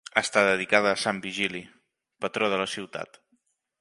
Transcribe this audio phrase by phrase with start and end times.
[0.19, 1.61] Està dedicada a sant Vigili,
[2.25, 3.21] patró de la ciutat.